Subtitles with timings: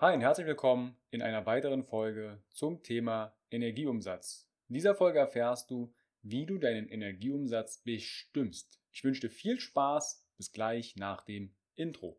[0.00, 4.48] Hi und herzlich willkommen in einer weiteren Folge zum Thema Energieumsatz.
[4.70, 5.92] In dieser Folge erfährst du,
[6.22, 8.80] wie du deinen Energieumsatz bestimmst.
[8.92, 10.26] Ich wünsche dir viel Spaß.
[10.38, 12.18] Bis gleich nach dem Intro.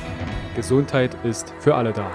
[0.53, 2.11] Gesundheit ist für alle da.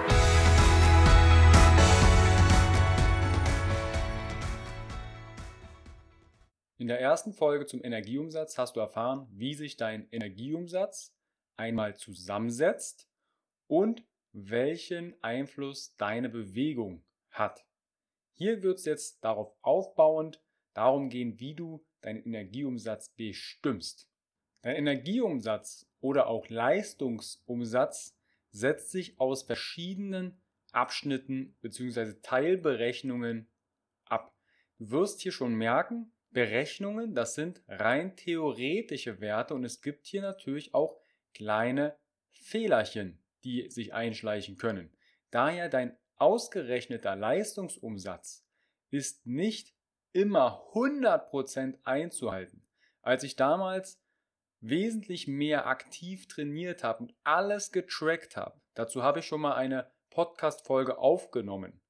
[6.77, 11.15] In der ersten Folge zum Energieumsatz hast du erfahren, wie sich dein Energieumsatz
[11.55, 13.09] einmal zusammensetzt
[13.65, 17.65] und welchen Einfluss deine Bewegung hat.
[18.33, 20.43] Hier wird es jetzt darauf aufbauend
[20.75, 24.07] darum gehen, wie du deinen Energieumsatz bestimmst.
[24.61, 28.16] Dein Energieumsatz oder auch Leistungsumsatz
[28.51, 32.13] setzt sich aus verschiedenen Abschnitten bzw.
[32.21, 33.49] Teilberechnungen
[34.05, 34.35] ab.
[34.77, 40.21] Du wirst hier schon merken, Berechnungen, das sind rein theoretische Werte und es gibt hier
[40.21, 40.99] natürlich auch
[41.33, 41.97] kleine
[42.29, 44.91] Fehlerchen, die sich einschleichen können.
[45.31, 48.45] Daher dein ausgerechneter Leistungsumsatz
[48.89, 49.73] ist nicht
[50.11, 52.65] immer 100% einzuhalten.
[53.01, 54.01] Als ich damals
[54.59, 58.59] wesentlich mehr aktiv trainiert habe und alles getrackt habe.
[58.73, 61.81] Dazu habe ich schon mal eine Podcast-Folge aufgenommen.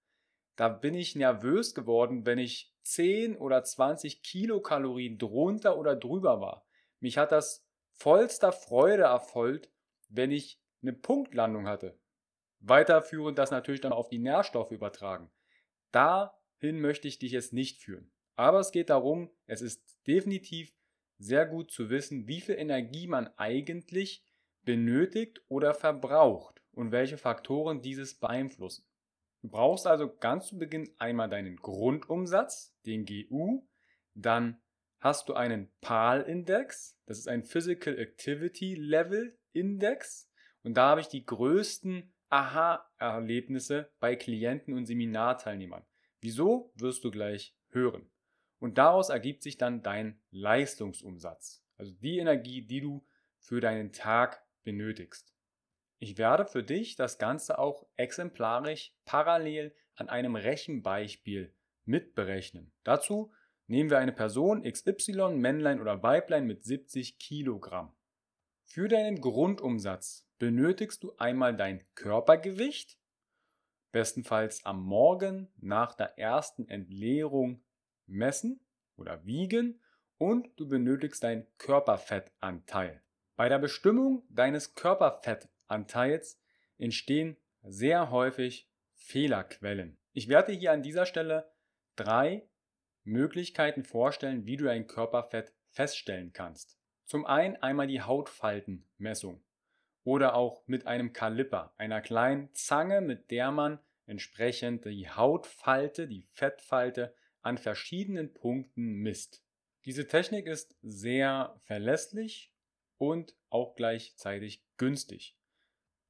[0.55, 6.65] Da bin ich nervös geworden, wenn ich 10 oder 20 Kilokalorien drunter oder drüber war.
[6.99, 9.69] Mich hat das vollster Freude erfolgt,
[10.09, 11.97] wenn ich eine Punktlandung hatte.
[12.59, 15.30] Weiterführend das natürlich dann auf die Nährstoffe übertragen.
[15.92, 18.11] Dahin möchte ich dich jetzt nicht führen.
[18.36, 20.73] Aber es geht darum, es ist definitiv
[21.17, 24.23] sehr gut zu wissen, wie viel Energie man eigentlich
[24.64, 28.86] benötigt oder verbraucht und welche Faktoren dieses beeinflussen.
[29.42, 33.67] Du brauchst also ganz zu Beginn einmal deinen Grundumsatz, den GU,
[34.14, 34.61] dann
[35.00, 40.30] hast du einen PAL-Index, das ist ein Physical Activity Level Index
[40.64, 45.86] und da habe ich die größten Aha-Erlebnisse bei Klienten und Seminarteilnehmern.
[46.20, 48.10] Wieso wirst du gleich hören.
[48.59, 53.05] Und daraus ergibt sich dann dein Leistungsumsatz, also die Energie, die du
[53.39, 55.33] für deinen Tag benötigst.
[55.99, 61.53] Ich werde für dich das Ganze auch exemplarisch parallel an einem Rechenbeispiel
[61.85, 62.71] mitberechnen.
[62.83, 63.31] Dazu
[63.67, 67.95] nehmen wir eine Person XY, Männlein oder Weiblein mit 70 Kilogramm.
[68.65, 72.99] Für deinen Grundumsatz benötigst du einmal dein Körpergewicht,
[73.91, 77.63] bestenfalls am Morgen nach der ersten Entleerung
[78.07, 78.59] messen
[78.95, 79.79] oder wiegen
[80.17, 83.01] und du benötigst deinen Körperfettanteil.
[83.35, 86.41] Bei der Bestimmung deines Körperfettanteils
[86.77, 89.97] entstehen sehr häufig Fehlerquellen.
[90.13, 91.51] Ich werde hier an dieser Stelle
[91.95, 92.47] drei
[93.03, 96.77] Möglichkeiten vorstellen, wie du dein Körperfett feststellen kannst.
[97.05, 99.43] Zum einen einmal die Hautfaltenmessung
[100.03, 106.23] oder auch mit einem Kaliper, einer kleinen Zange, mit der man entsprechend die Hautfalte, die
[106.31, 107.13] Fettfalte
[107.47, 109.41] an verschiedenen Punkten misst.
[109.85, 112.53] Diese Technik ist sehr verlässlich
[112.97, 115.37] und auch gleichzeitig günstig.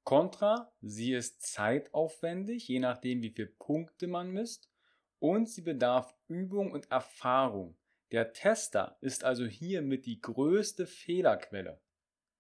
[0.04, 4.72] Contra, sie ist zeitaufwendig, je nachdem wie viele Punkte man misst,
[5.20, 7.78] und sie bedarf Übung und Erfahrung.
[8.12, 11.80] Der Tester ist also hier mit die größte Fehlerquelle.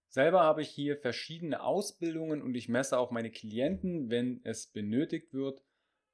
[0.07, 5.33] Selber habe ich hier verschiedene Ausbildungen und ich messe auch meine Klienten, wenn es benötigt
[5.33, 5.62] wird,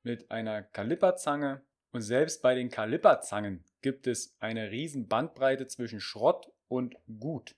[0.01, 1.63] mit einer Kaliperzange
[1.93, 7.55] und selbst bei den Kaliperzangen gibt es eine riesen Bandbreite zwischen Schrott und gut.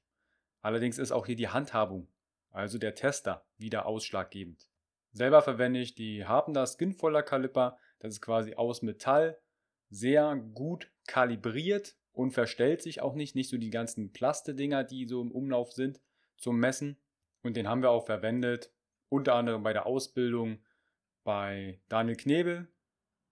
[0.61, 2.09] Allerdings ist auch hier die Handhabung,
[2.51, 4.69] also der Tester, wieder ausschlaggebend.
[5.13, 9.39] Selber verwende ich die Harpender Skinvoller Kaliper, das ist quasi aus Metall,
[9.89, 15.21] sehr gut kalibriert und verstellt sich auch nicht, nicht so die ganzen Plastedinger, die so
[15.21, 16.01] im Umlauf sind,
[16.35, 16.97] zum Messen.
[17.41, 18.69] Und den haben wir auch verwendet,
[19.07, 20.59] unter anderem bei der Ausbildung
[21.23, 22.67] bei Daniel Knebel,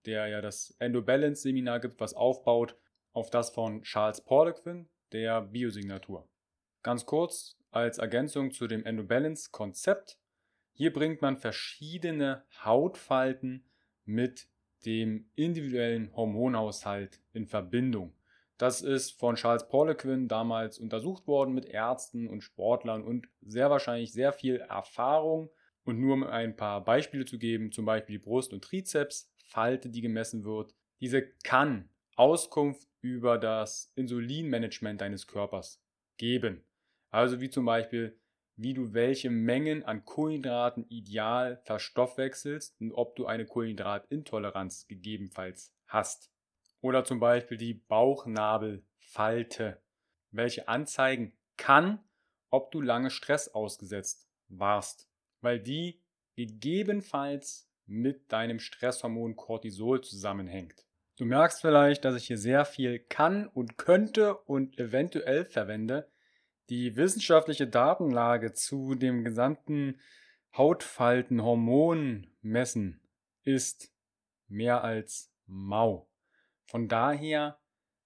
[0.06, 2.76] der ja das Endo-Balance-Seminar gibt, was aufbaut
[3.12, 6.28] auf das von Charles Poliquin, der Biosignatur.
[6.82, 10.18] Ganz kurz als Ergänzung zu dem Endo-Balance-Konzept.
[10.72, 13.64] Hier bringt man verschiedene Hautfalten
[14.04, 14.48] mit
[14.84, 18.12] dem individuellen Hormonhaushalt in Verbindung.
[18.58, 24.12] Das ist von Charles Poliquin damals untersucht worden mit Ärzten und Sportlern und sehr wahrscheinlich
[24.12, 25.50] sehr viel Erfahrung.
[25.84, 28.64] Und nur um ein paar Beispiele zu geben, zum Beispiel die Brust- und
[29.44, 35.82] Trizepsfalte, die gemessen wird, diese kann Auskunft über das Insulinmanagement deines Körpers
[36.16, 36.64] geben.
[37.10, 38.18] Also wie zum Beispiel,
[38.56, 46.30] wie du welche Mengen an Kohlenhydraten ideal verstoffwechselst und ob du eine Kohlenhydratintoleranz gegebenenfalls hast.
[46.80, 49.82] Oder zum Beispiel die Bauchnabelfalte,
[50.30, 51.98] welche anzeigen kann,
[52.50, 55.08] ob du lange Stress ausgesetzt warst,
[55.40, 56.00] weil die
[56.36, 60.84] gegebenenfalls mit deinem Stresshormon Cortisol zusammenhängt.
[61.16, 66.10] Du merkst vielleicht, dass ich hier sehr viel kann und könnte und eventuell verwende.
[66.70, 70.00] Die wissenschaftliche Datenlage zu dem gesamten
[70.56, 73.00] Hautfaltenhormonmessen
[73.44, 73.92] ist
[74.48, 76.10] mehr als mau.
[76.66, 77.60] Von daher,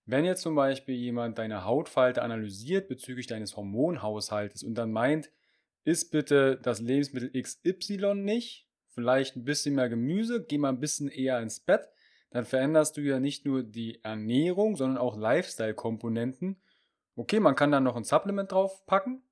[0.04, 5.30] wenn jetzt zum Beispiel jemand deine Hautfalte analysiert bezüglich deines Hormonhaushaltes und dann meint,
[5.84, 8.67] isst bitte das Lebensmittel XY nicht,
[8.98, 11.88] vielleicht ein bisschen mehr Gemüse, geh mal ein bisschen eher ins Bett,
[12.30, 16.60] dann veränderst du ja nicht nur die Ernährung, sondern auch Lifestyle-Komponenten.
[17.14, 19.22] Okay, man kann dann noch ein Supplement draufpacken.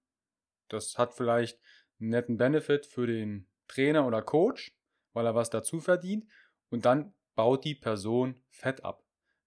[0.68, 1.58] Das hat vielleicht
[2.00, 4.76] einen netten Benefit für den Trainer oder Coach,
[5.12, 6.26] weil er was dazu verdient.
[6.70, 9.06] Und dann baut die Person Fett ab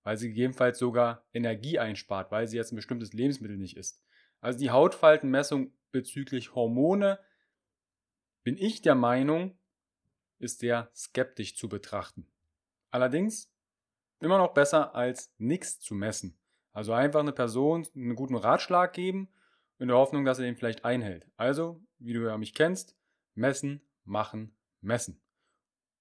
[0.09, 4.03] weil sie gegebenenfalls sogar Energie einspart, weil sie jetzt ein bestimmtes Lebensmittel nicht isst.
[4.41, 7.19] Also die Hautfaltenmessung bezüglich Hormone,
[8.43, 9.58] bin ich der Meinung,
[10.39, 12.27] ist sehr skeptisch zu betrachten.
[12.91, 13.51] Allerdings
[14.19, 16.39] immer noch besser als nichts zu messen.
[16.71, 19.29] Also einfach eine Person einen guten Ratschlag geben,
[19.79, 21.25] in der Hoffnung, dass er den vielleicht einhält.
[21.37, 22.97] Also, wie du ja mich kennst,
[23.33, 25.21] messen, machen, messen.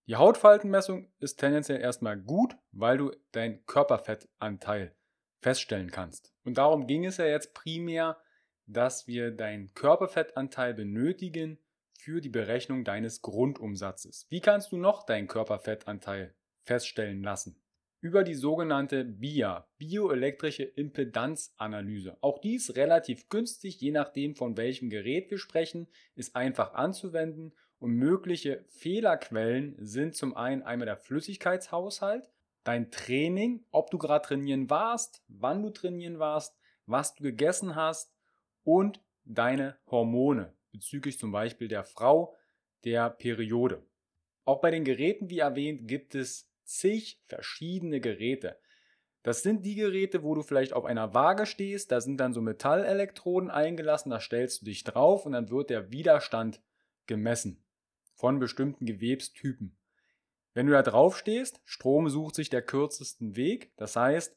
[0.09, 4.97] Die Hautfaltenmessung ist tendenziell erstmal gut, weil du deinen Körperfettanteil
[5.41, 6.35] feststellen kannst.
[6.45, 8.19] Und darum ging es ja jetzt primär,
[8.67, 11.59] dass wir deinen Körperfettanteil benötigen
[11.99, 14.27] für die Berechnung deines Grundumsatzes.
[14.31, 17.61] Wie kannst du noch deinen Körperfettanteil feststellen lassen?
[18.01, 22.17] Über die sogenannte BIA, bioelektrische Impedanzanalyse.
[22.21, 27.95] Auch dies relativ günstig, je nachdem von welchem Gerät wir sprechen, ist einfach anzuwenden und
[27.95, 32.31] mögliche Fehlerquellen sind zum einen einmal der Flüssigkeitshaushalt,
[32.63, 36.57] dein Training, ob du gerade trainieren warst, wann du trainieren warst,
[36.87, 38.15] was du gegessen hast
[38.63, 42.37] und deine Hormone bezüglich zum Beispiel der Frau,
[42.85, 43.83] der Periode.
[44.45, 48.59] Auch bei den Geräten, wie erwähnt, gibt es zig verschiedene Geräte.
[49.23, 52.41] Das sind die Geräte, wo du vielleicht auf einer Waage stehst, da sind dann so
[52.41, 56.63] Metallelektroden eingelassen, da stellst du dich drauf und dann wird der Widerstand
[57.07, 57.63] gemessen
[58.15, 59.77] von bestimmten Gewebstypen.
[60.55, 64.37] Wenn du da drauf stehst, Strom sucht sich der kürzesten Weg, das heißt,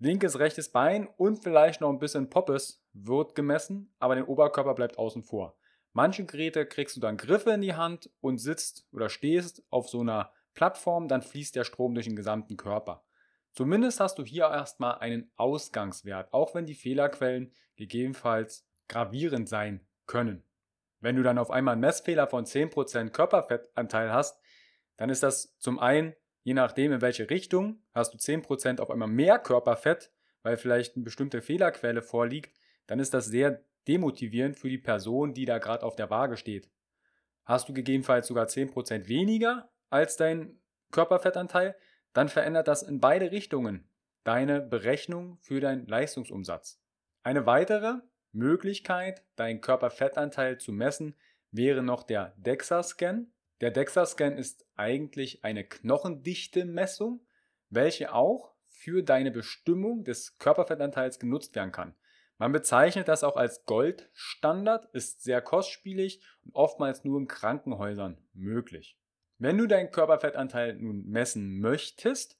[0.00, 4.98] linkes, rechtes Bein und vielleicht noch ein bisschen Poppes wird gemessen, aber der Oberkörper bleibt
[4.98, 5.56] außen vor.
[5.92, 10.00] Manche Geräte kriegst du dann Griffe in die Hand und sitzt oder stehst auf so
[10.00, 13.04] einer Plattform, dann fließt der Strom durch den gesamten Körper.
[13.52, 20.44] Zumindest hast du hier erstmal einen Ausgangswert, auch wenn die Fehlerquellen gegebenenfalls gravierend sein können.
[21.00, 24.40] Wenn du dann auf einmal einen Messfehler von 10% Körperfettanteil hast,
[24.96, 29.08] dann ist das zum einen, je nachdem in welche Richtung, hast du 10% auf einmal
[29.08, 30.10] mehr Körperfett,
[30.42, 35.44] weil vielleicht eine bestimmte Fehlerquelle vorliegt, dann ist das sehr demotivierend für die Person, die
[35.44, 36.70] da gerade auf der Waage steht.
[37.44, 40.60] Hast du gegebenenfalls sogar 10% weniger als dein
[40.92, 41.76] Körperfettanteil,
[42.12, 43.88] dann verändert das in beide Richtungen
[44.24, 46.80] deine Berechnung für deinen Leistungsumsatz.
[47.22, 48.00] Eine weitere
[48.32, 51.16] Möglichkeit, deinen Körperfettanteil zu messen,
[51.50, 53.26] wäre noch der DEXA-Scan.
[53.60, 57.26] Der DEXA-Scan ist eigentlich eine Knochendichte-Messung,
[57.68, 61.94] welche auch für deine Bestimmung des Körperfettanteils genutzt werden kann.
[62.38, 68.98] Man bezeichnet das auch als Goldstandard, ist sehr kostspielig und oftmals nur in Krankenhäusern möglich.
[69.36, 72.38] Wenn du deinen Körperfettanteil nun messen möchtest,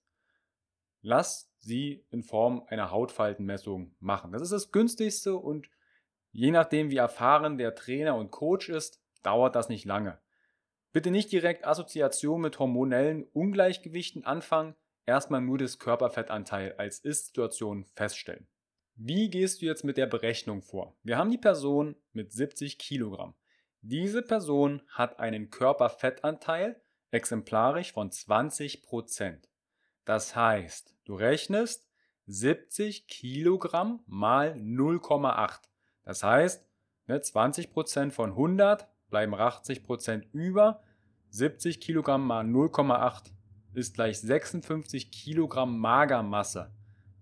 [1.02, 4.32] lass sie in Form einer Hautfaltenmessung machen.
[4.32, 5.68] Das ist das günstigste und
[6.32, 10.18] Je nachdem, wie erfahren der Trainer und Coach ist, dauert das nicht lange.
[10.92, 14.74] Bitte nicht direkt Assoziation mit hormonellen Ungleichgewichten anfangen,
[15.06, 18.48] erstmal nur das Körperfettanteil als Ist-Situation feststellen.
[18.96, 20.96] Wie gehst du jetzt mit der Berechnung vor?
[21.02, 23.34] Wir haben die Person mit 70 Kilogramm.
[23.82, 26.80] Diese Person hat einen Körperfettanteil
[27.10, 29.48] exemplarisch von 20 Prozent.
[30.04, 31.88] Das heißt, du rechnest
[32.26, 35.60] 70 Kilogramm mal 0,8.
[36.02, 36.66] Das heißt,
[37.06, 40.82] ne, 20% von 100 bleiben 80% über.
[41.30, 43.32] 70 Kilogramm mal 0,8
[43.74, 46.72] ist gleich 56 Kilogramm Magermasse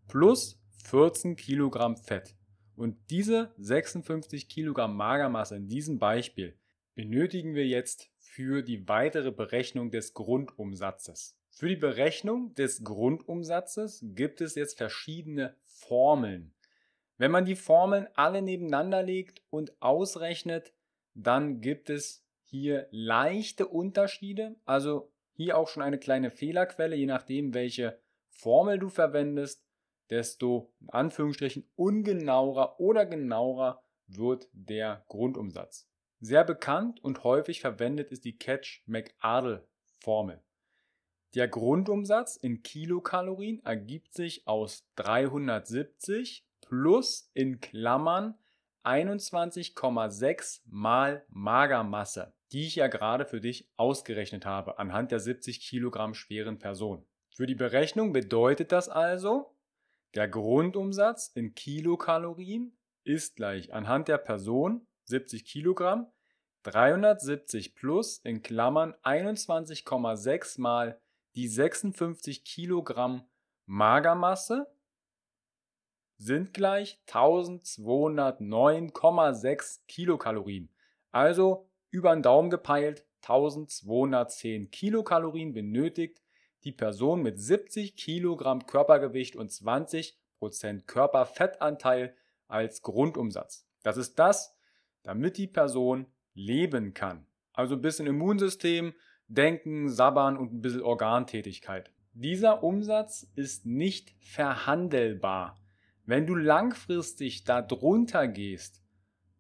[0.07, 2.35] plus 14 Kilogramm Fett.
[2.77, 6.57] Und diese 56 Kilogramm Magermasse in diesem Beispiel
[6.95, 11.37] benötigen wir jetzt für die weitere Berechnung des Grundumsatzes.
[11.51, 16.55] Für die Berechnung des Grundumsatzes gibt es jetzt verschiedene Formeln.
[17.17, 20.73] Wenn man die Formeln alle nebeneinander legt und ausrechnet,
[21.19, 24.57] dann gibt es hier leichte Unterschiede.
[24.65, 29.65] Also hier auch schon eine kleine Fehlerquelle, je nachdem, welche Formel du verwendest,
[30.11, 35.89] desto in Anführungsstrichen ungenauer oder genauer wird der Grundumsatz.
[36.21, 40.43] Sehr bekannt und häufig verwendet ist die Catch-McArdle-Formel.
[41.35, 48.39] Der Grundumsatz in Kilokalorien ergibt sich aus 370 plus in Klammern
[48.89, 56.15] 21,6 mal Magermasse, die ich ja gerade für dich ausgerechnet habe anhand der 70 Kilogramm
[56.15, 57.07] schweren Person.
[57.31, 59.55] Für die Berechnung bedeutet das also,
[60.15, 66.11] der Grundumsatz in Kilokalorien ist gleich anhand der Person 70 Kilogramm
[66.63, 71.01] 370 plus in Klammern 21,6 mal
[71.35, 73.29] die 56 Kilogramm
[73.67, 74.67] Magermasse
[76.19, 80.69] sind gleich 1209,6 Kilokalorien.
[81.11, 86.23] Also über den Daumen gepeilt 1210 Kilokalorien benötigt
[86.65, 90.15] die Person mit 70 Kilogramm Körpergewicht und 20%
[90.87, 92.15] Körperfettanteil
[92.49, 93.67] als Grundumsatz.
[93.83, 94.57] Das ist das,
[95.03, 97.27] damit die Person leben kann.
[97.53, 98.95] Also ein bisschen Immunsystem,
[99.29, 101.91] Denken, Sabbern und ein bisschen Organtätigkeit.
[102.13, 105.58] Dieser Umsatz ist nicht verhandelbar.
[106.09, 108.83] Wenn du langfristig da drunter gehst,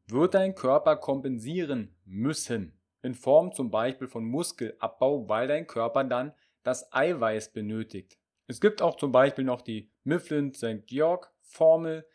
[0.07, 2.79] wird dein Körper kompensieren müssen.
[3.01, 6.35] In Form zum Beispiel von Muskelabbau, weil dein Körper dann
[6.65, 8.19] das Eiweiß benötigt.
[8.49, 10.87] Es gibt auch zum Beispiel noch die Mifflin-St.
[10.87, 12.07] Georg-Formel.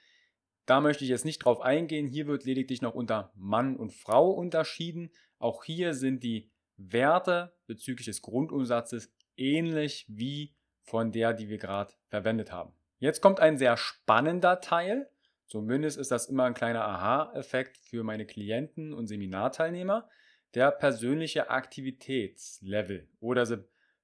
[0.67, 2.05] Da möchte ich jetzt nicht drauf eingehen.
[2.05, 5.09] Hier wird lediglich noch unter Mann und Frau unterschieden.
[5.39, 11.95] Auch hier sind die Werte bezüglich des Grundumsatzes ähnlich wie von der, die wir gerade
[12.09, 12.75] verwendet haben.
[13.03, 15.09] Jetzt kommt ein sehr spannender Teil.
[15.47, 20.07] Zumindest ist das immer ein kleiner Aha-Effekt für meine Klienten und Seminarteilnehmer.
[20.53, 23.57] Der persönliche Aktivitätslevel oder the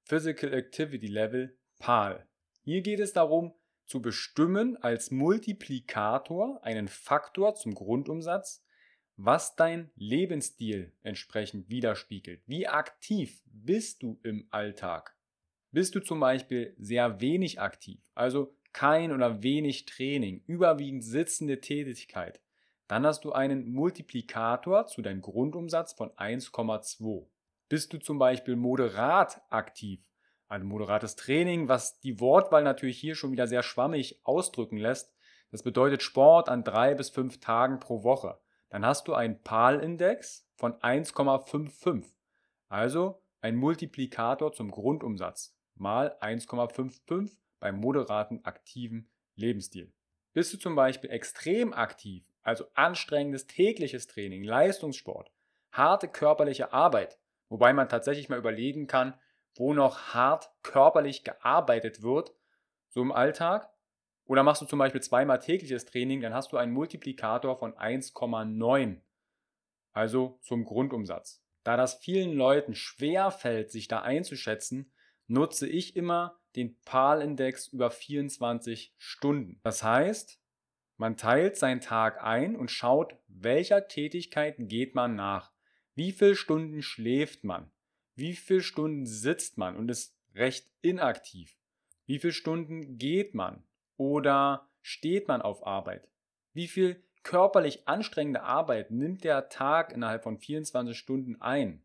[0.03, 2.27] Physical Activity Level PAL.
[2.65, 3.53] Hier geht es darum,
[3.85, 8.65] zu bestimmen als Multiplikator einen Faktor zum Grundumsatz,
[9.15, 12.41] was dein Lebensstil entsprechend widerspiegelt.
[12.47, 15.15] Wie aktiv bist du im Alltag?
[15.71, 22.41] Bist du zum Beispiel sehr wenig aktiv, also kein oder wenig Training, überwiegend sitzende Tätigkeit,
[22.87, 27.27] dann hast du einen Multiplikator zu deinem Grundumsatz von 1,2.
[27.67, 30.01] Bist du zum Beispiel moderat aktiv,
[30.47, 35.13] ein moderates Training, was die Wortwahl natürlich hier schon wieder sehr schwammig ausdrücken lässt,
[35.51, 40.47] das bedeutet Sport an drei bis fünf Tagen pro Woche, dann hast du einen PAL-Index
[40.55, 42.05] von 1,55,
[42.67, 45.55] also ein Multiplikator zum Grundumsatz.
[45.75, 49.91] Mal 1,55 beim moderaten aktiven Lebensstil.
[50.33, 55.31] Bist du zum Beispiel extrem aktiv, also anstrengendes tägliches Training, Leistungssport,
[55.71, 59.19] harte körperliche Arbeit, wobei man tatsächlich mal überlegen kann,
[59.55, 62.33] wo noch hart körperlich gearbeitet wird,
[62.89, 63.69] so im Alltag,
[64.25, 69.01] oder machst du zum Beispiel zweimal tägliches Training, dann hast du einen Multiplikator von 1,9,
[69.91, 71.43] also zum Grundumsatz.
[71.63, 74.91] Da das vielen Leuten schwer fällt, sich da einzuschätzen,
[75.27, 79.59] nutze ich immer den PAL-Index über 24 Stunden.
[79.63, 80.39] Das heißt,
[80.97, 85.53] man teilt seinen Tag ein und schaut, welcher Tätigkeit geht man nach.
[85.95, 87.71] Wie viele Stunden schläft man?
[88.15, 91.57] Wie viele Stunden sitzt man und ist recht inaktiv?
[92.05, 93.63] Wie viele Stunden geht man
[93.95, 96.09] oder steht man auf Arbeit?
[96.53, 101.83] Wie viel körperlich anstrengende Arbeit nimmt der Tag innerhalb von 24 Stunden ein?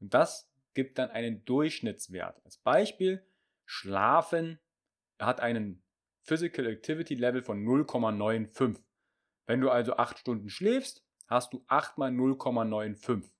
[0.00, 2.44] Und das gibt dann einen Durchschnittswert.
[2.44, 3.24] Als Beispiel
[3.66, 4.58] Schlafen
[5.20, 5.82] hat einen
[6.22, 8.80] Physical Activity Level von 0,95.
[9.46, 13.30] Wenn du also 8 Stunden schläfst, hast du 8 mal 0,95.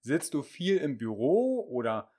[0.00, 2.10] Sitzt du viel im Büro oder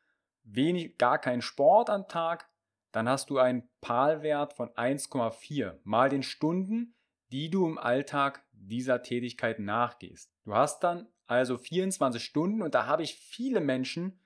[0.43, 2.49] wenig, gar keinen Sport am Tag,
[2.91, 6.95] dann hast du einen PAL-Wert von 1,4 mal den Stunden,
[7.31, 10.33] die du im Alltag dieser Tätigkeit nachgehst.
[10.43, 14.19] Du hast dann also 24 Stunden und da habe ich viele Menschen,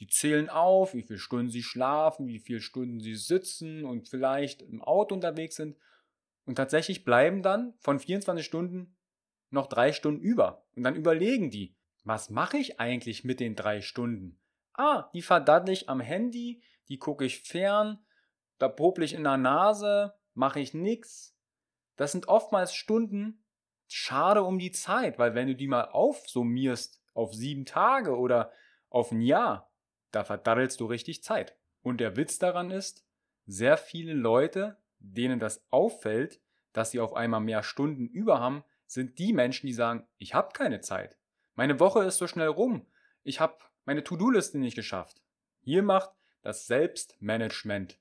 [0.00, 4.62] die zählen auf, wie viele Stunden sie schlafen, wie viele Stunden sie sitzen und vielleicht
[4.62, 5.76] im Auto unterwegs sind.
[6.44, 8.96] Und tatsächlich bleiben dann von 24 Stunden
[9.50, 10.66] noch drei Stunden über.
[10.74, 11.74] Und dann überlegen die,
[12.04, 14.38] was mache ich eigentlich mit den drei Stunden?
[14.74, 17.98] Ah, die verdattel ich am Handy, die gucke ich fern,
[18.58, 21.36] da popel ich in der Nase, mache ich nix.
[21.96, 23.42] Das sind oftmals Stunden,
[23.88, 28.52] schade um die Zeit, weil wenn du die mal aufsummierst auf sieben Tage oder
[28.90, 29.72] auf ein Jahr,
[30.10, 31.56] da verdattelst du richtig Zeit.
[31.82, 33.04] Und der Witz daran ist,
[33.46, 36.40] sehr viele Leute, denen das auffällt,
[36.72, 40.52] dass sie auf einmal mehr Stunden über haben, sind die Menschen, die sagen, ich habe
[40.52, 41.16] keine Zeit.
[41.54, 42.86] Meine Woche ist so schnell rum.
[43.22, 45.22] Ich habe meine To-Do-Liste nicht geschafft.
[45.60, 46.10] Hier macht
[46.42, 47.98] das Selbstmanagement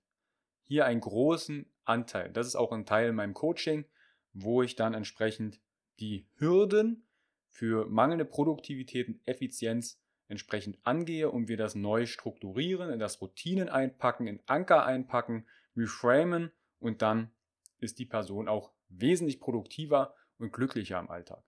[0.61, 2.31] hier einen großen Anteil.
[2.31, 3.85] Das ist auch ein Teil in meinem Coaching,
[4.33, 5.61] wo ich dann entsprechend
[5.99, 7.07] die Hürden
[7.49, 13.69] für mangelnde Produktivität und Effizienz entsprechend angehe und wir das neu strukturieren, in das Routinen
[13.69, 17.31] einpacken, in Anker einpacken, reframen und dann
[17.79, 21.43] ist die Person auch wesentlich produktiver und glücklicher im Alltag.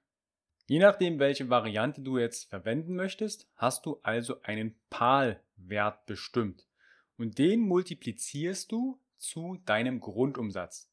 [0.68, 6.68] Je nachdem, welche Variante du jetzt verwenden möchtest, hast du also einen PAL-Wert bestimmt.
[7.18, 10.92] Und den multiplizierst du zu deinem Grundumsatz.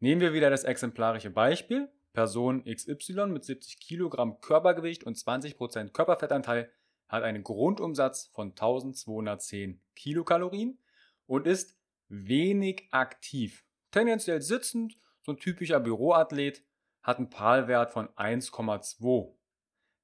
[0.00, 1.88] Nehmen wir wieder das exemplarische Beispiel.
[2.12, 6.70] Person XY mit 70 Kilogramm Körpergewicht und 20% Körperfettanteil
[7.08, 10.78] hat einen Grundumsatz von 1210 Kilokalorien
[11.26, 13.64] und ist wenig aktiv.
[13.90, 16.62] Tendenziell sitzend, so ein typischer Büroathlet,
[17.02, 19.34] hat einen PAL-Wert von 1,2.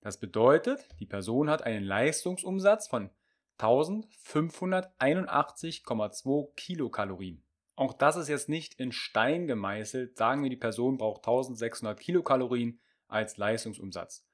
[0.01, 3.11] Das bedeutet, die Person hat einen Leistungsumsatz von
[3.59, 7.45] 1581,2 Kilokalorien.
[7.77, 10.17] Auch das ist jetzt nicht in Stein gemeißelt.
[10.17, 14.27] Sagen wir, die Person braucht 1600 Kilokalorien als Leistungsumsatz.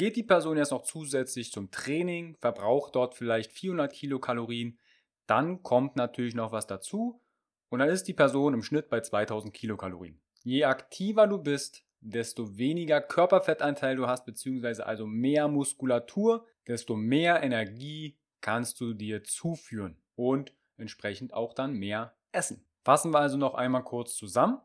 [0.00, 4.78] Geht die Person jetzt noch zusätzlich zum Training, verbraucht dort vielleicht 400 Kilokalorien,
[5.26, 7.20] dann kommt natürlich noch was dazu
[7.68, 10.18] und dann ist die Person im Schnitt bei 2000 Kilokalorien.
[10.42, 17.42] Je aktiver du bist, desto weniger Körperfettanteil du hast, beziehungsweise also mehr Muskulatur, desto mehr
[17.42, 22.64] Energie kannst du dir zuführen und entsprechend auch dann mehr essen.
[22.84, 24.62] Fassen wir also noch einmal kurz zusammen.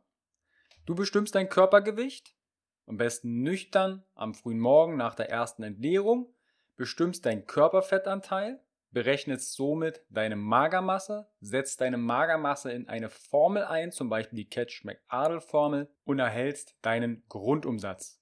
[0.85, 2.34] Du bestimmst dein Körpergewicht,
[2.85, 6.33] am besten nüchtern am frühen Morgen nach der ersten Entleerung,
[6.75, 8.59] bestimmst deinen Körperfettanteil,
[8.91, 15.89] berechnest somit deine Magermasse, setzt deine Magermasse in eine Formel ein, zum Beispiel die Catch-McArdle-Formel,
[16.05, 18.21] und erhältst deinen Grundumsatz.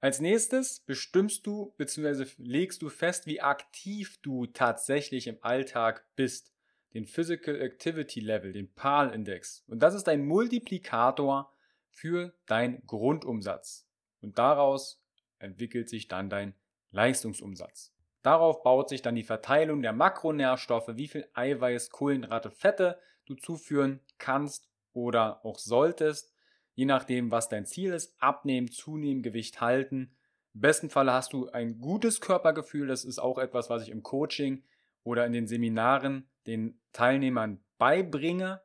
[0.00, 2.26] Als nächstes bestimmst du bzw.
[2.36, 6.52] legst du fest, wie aktiv du tatsächlich im Alltag bist
[6.92, 9.64] den Physical Activity Level, den PAL-Index.
[9.66, 11.53] Und das ist ein Multiplikator
[11.94, 13.88] für deinen Grundumsatz.
[14.20, 15.02] Und daraus
[15.38, 16.54] entwickelt sich dann dein
[16.90, 17.94] Leistungsumsatz.
[18.22, 24.00] Darauf baut sich dann die Verteilung der Makronährstoffe, wie viel Eiweiß, Kohlenhydrate, Fette du zuführen
[24.18, 26.34] kannst oder auch solltest,
[26.74, 28.14] je nachdem, was dein Ziel ist.
[28.20, 30.16] Abnehmen, zunehmen, Gewicht halten.
[30.54, 32.86] Im besten Fall hast du ein gutes Körpergefühl.
[32.86, 34.64] Das ist auch etwas, was ich im Coaching
[35.02, 38.62] oder in den Seminaren den Teilnehmern beibringe,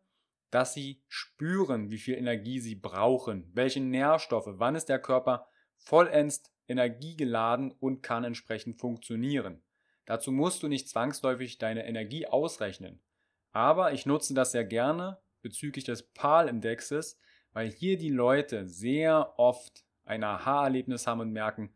[0.51, 6.43] dass sie spüren, wie viel Energie sie brauchen, welche Nährstoffe, wann ist der Körper vollends
[6.67, 9.61] energiegeladen und kann entsprechend funktionieren.
[10.05, 13.01] Dazu musst du nicht zwangsläufig deine Energie ausrechnen.
[13.51, 17.19] Aber ich nutze das sehr gerne bezüglich des PAL-Indexes,
[17.53, 21.73] weil hier die Leute sehr oft ein Aha-Erlebnis haben und merken,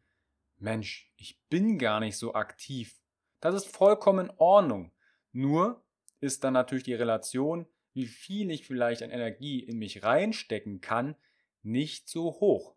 [0.58, 3.00] Mensch, ich bin gar nicht so aktiv.
[3.40, 4.92] Das ist vollkommen in Ordnung.
[5.32, 5.84] Nur
[6.20, 11.16] ist dann natürlich die Relation, wie viel ich vielleicht an Energie in mich reinstecken kann,
[11.62, 12.76] nicht so hoch.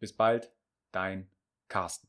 [0.00, 0.52] Bis bald,
[0.92, 1.30] dein
[1.68, 2.08] Carsten.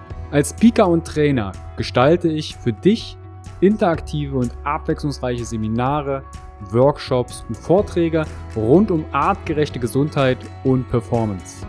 [0.31, 3.17] Als Speaker und Trainer gestalte ich für dich
[3.59, 6.23] interaktive und abwechslungsreiche Seminare,
[6.71, 8.23] Workshops und Vorträge
[8.55, 11.67] rund um artgerechte Gesundheit und Performance.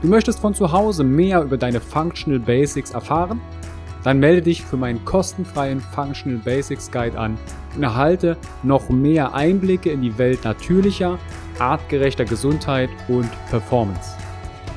[0.00, 3.38] Du möchtest von zu Hause mehr über deine Functional Basics erfahren?
[4.02, 7.36] Dann melde dich für meinen kostenfreien Functional Basics Guide an
[7.76, 11.18] und erhalte noch mehr Einblicke in die Welt natürlicher,
[11.58, 14.16] artgerechter Gesundheit und Performance.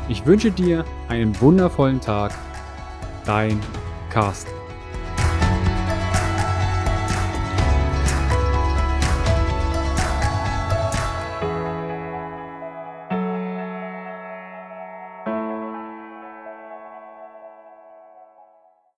[0.10, 2.34] Ich wünsche dir einen wundervollen Tag.
[3.26, 3.60] Dein
[4.10, 4.63] Carsten.